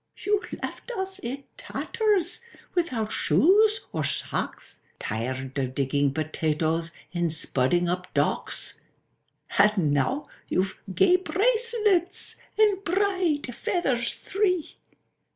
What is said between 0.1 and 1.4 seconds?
—"You left us